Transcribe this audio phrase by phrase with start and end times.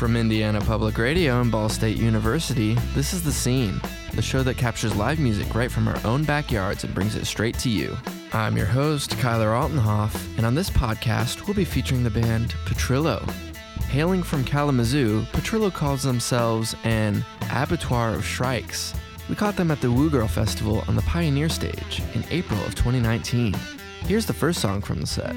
[0.00, 3.78] From Indiana Public Radio and Ball State University, this is The Scene,
[4.14, 7.58] the show that captures live music right from our own backyards and brings it straight
[7.58, 7.94] to you.
[8.32, 13.30] I'm your host, Kyler Altenhof, and on this podcast, we'll be featuring the band Petrillo.
[13.90, 18.94] Hailing from Kalamazoo, Petrillo calls themselves an abattoir of shrikes.
[19.28, 22.74] We caught them at the Woo Girl Festival on the Pioneer stage in April of
[22.74, 23.52] 2019.
[24.06, 25.36] Here's the first song from the set.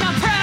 [0.00, 0.39] my pride.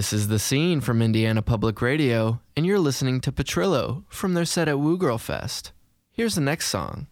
[0.00, 4.46] This is The Scene from Indiana Public Radio, and you're listening to Petrillo from their
[4.46, 5.72] set at Woo Girl Fest.
[6.10, 7.06] Here's the next song.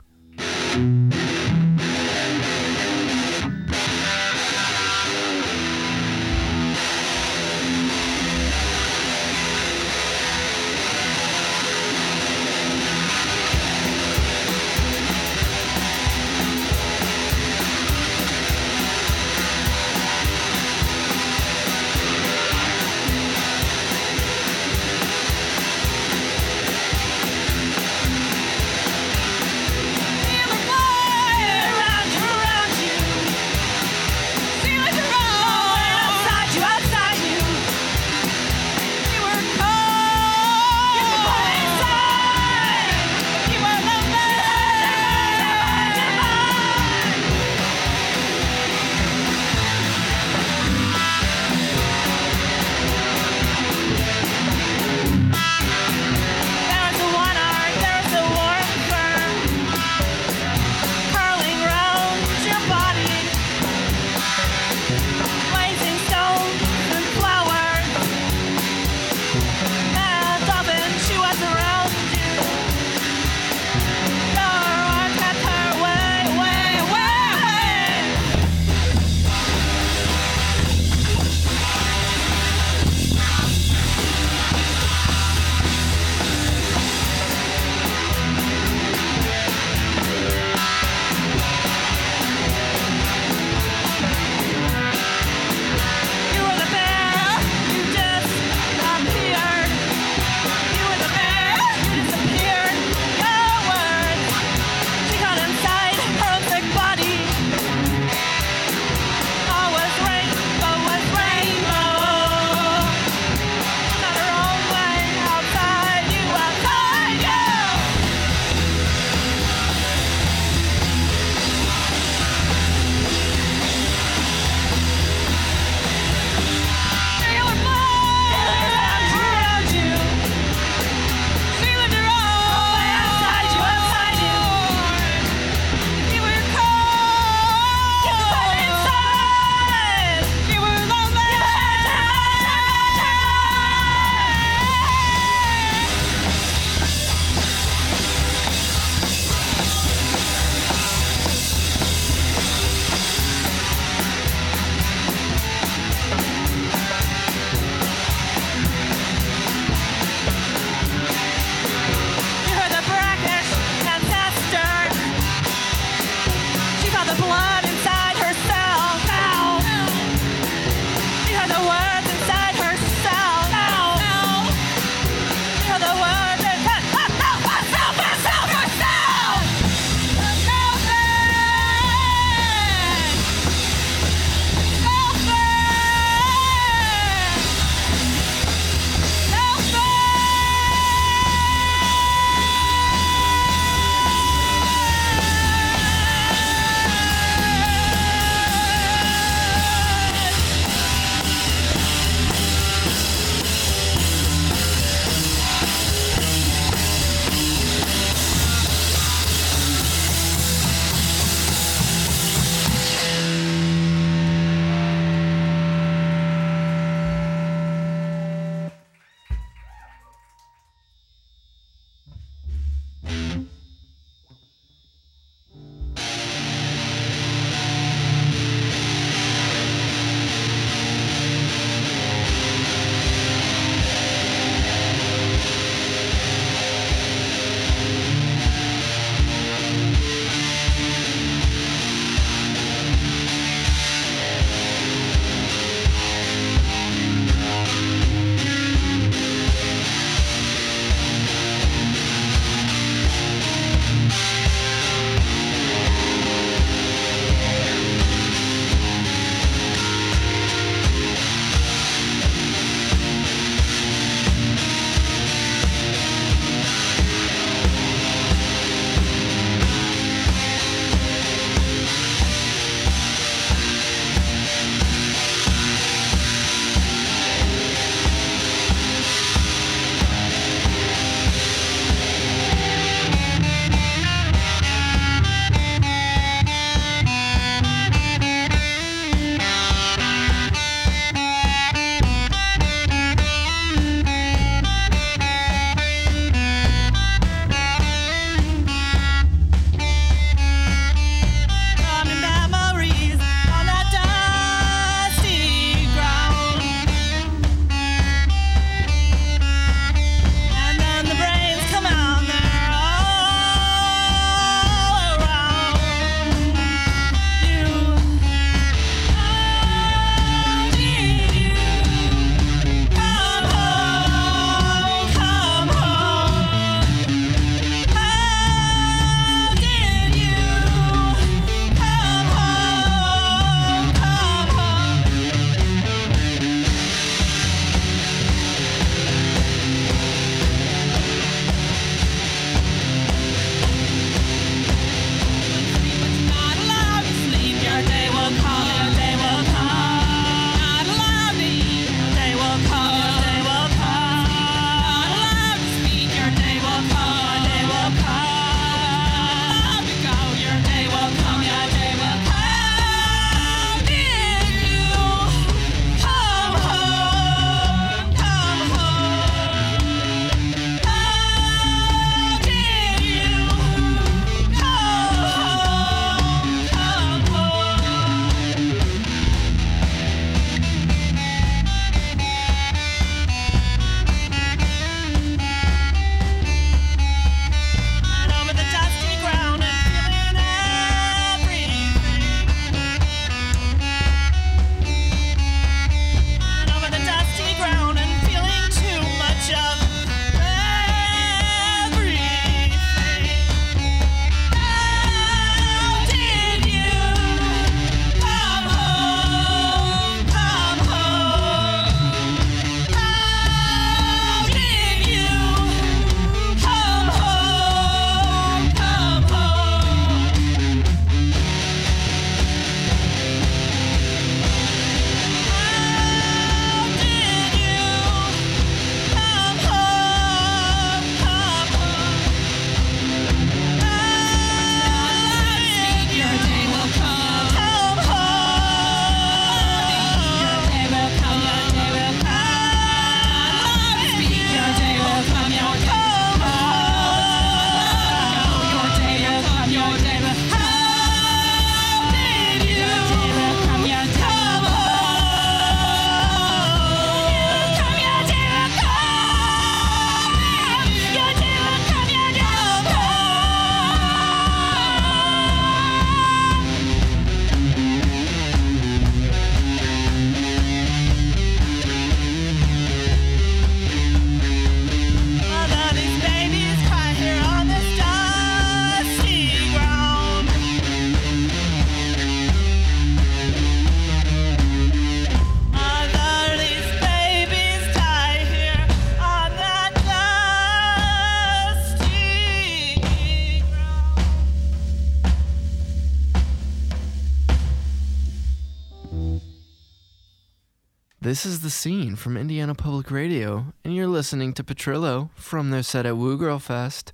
[501.28, 505.82] This is The Scene from Indiana Public Radio, and you're listening to Petrillo from their
[505.82, 507.12] set at Woo Girl Fest.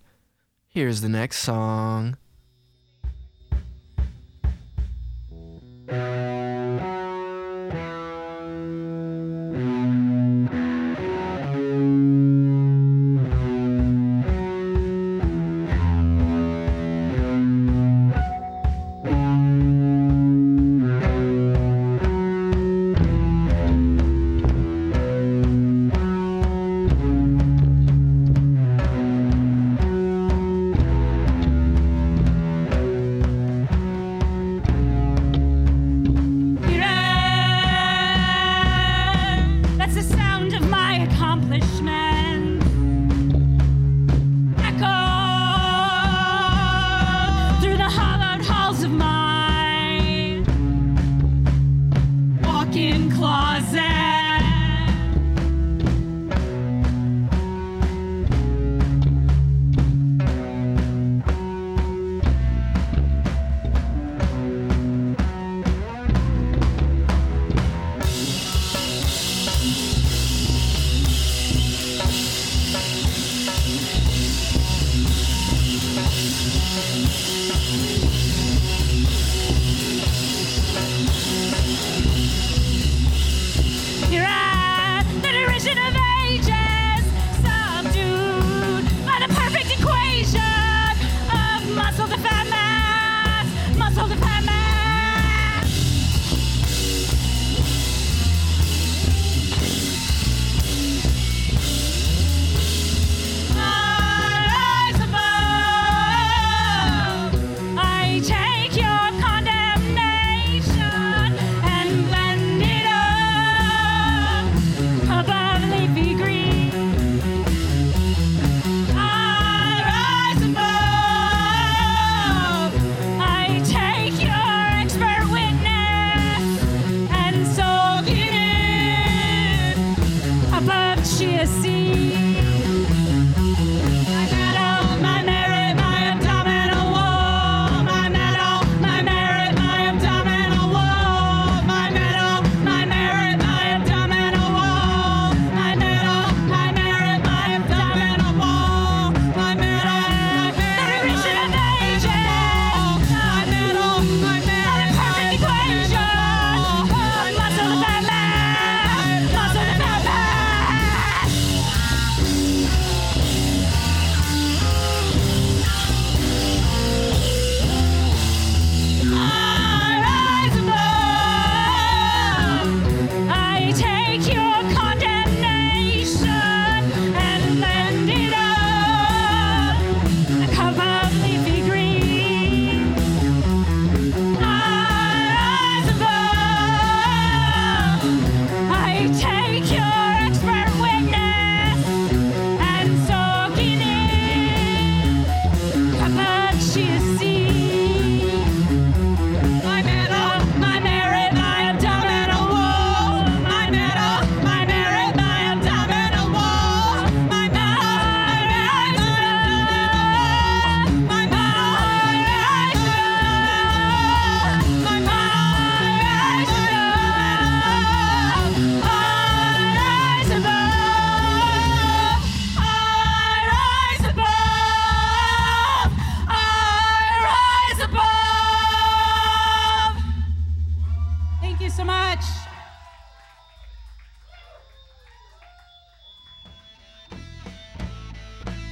[0.68, 2.16] Here's the next song.
[41.54, 42.03] Accomplishment.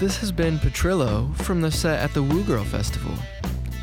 [0.03, 3.15] This has been Petrillo from the set at the Woo Girl Festival.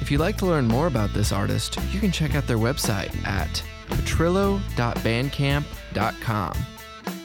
[0.01, 3.15] If you'd like to learn more about this artist, you can check out their website
[3.25, 6.53] at petrillo.bandcamp.com.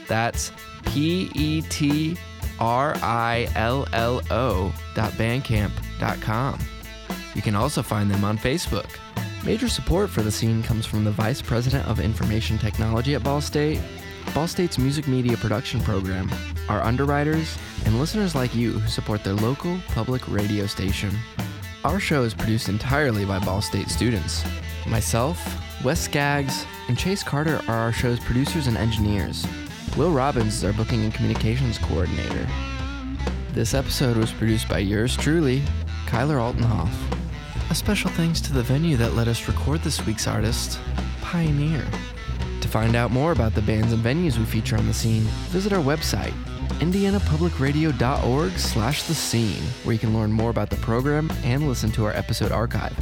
[0.07, 0.53] That's
[0.87, 2.17] P E T
[2.61, 6.61] R I L L O dot bandcamp.com.
[7.35, 8.97] You can also find them on Facebook.
[9.45, 13.41] Major support for the scene comes from the Vice President of Information Technology at Ball
[13.41, 13.81] State,
[14.33, 16.31] Ball State's music media production program,
[16.69, 21.11] our underwriters, and listeners like you who support their local public radio station.
[21.85, 24.45] Our show is produced entirely by Ball State students.
[24.87, 25.39] Myself,
[25.85, 29.47] Wes Skaggs, and Chase Carter are our show's producers and engineers.
[29.97, 32.47] Will Robbins is our booking and communications coordinator.
[33.53, 35.63] This episode was produced by yours truly,
[36.07, 36.91] Kyler Altenhof.
[37.71, 40.81] A special thanks to the venue that let us record this week's artist,
[41.21, 41.85] Pioneer.
[42.75, 45.79] Find out more about the bands and venues we feature on the scene, visit our
[45.79, 46.33] website,
[46.81, 52.05] indianapublicradio.org slash the scene, where you can learn more about the program and listen to
[52.05, 52.93] our episode archive.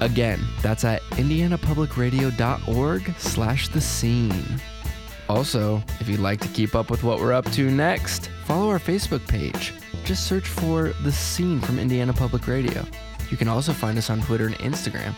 [0.00, 4.60] Again, that's at indianapublicradio.org slash the scene.
[5.28, 8.78] Also, if you'd like to keep up with what we're up to next, follow our
[8.78, 9.72] Facebook page.
[10.04, 12.86] Just search for The Scene from Indiana Public Radio.
[13.28, 15.14] You can also find us on Twitter and Instagram.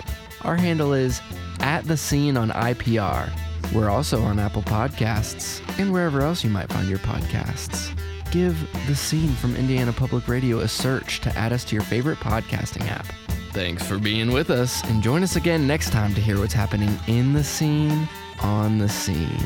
[0.47, 1.21] Our handle is
[1.61, 3.31] at The Scene on IPR.
[3.75, 7.97] We're also on Apple Podcasts and wherever else you might find your podcasts.
[8.31, 12.19] Give The Scene from Indiana Public Radio a search to add us to your favorite
[12.19, 13.07] podcasting app.
[13.53, 16.99] Thanks for being with us, and join us again next time to hear what's happening
[17.07, 18.09] in the scene,
[18.41, 19.43] on the scene.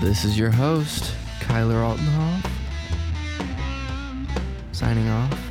[0.00, 2.50] This is your host, Kyler Altenhof,
[4.72, 5.45] signing off.